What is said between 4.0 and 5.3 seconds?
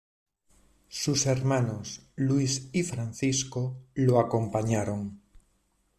acompañaron.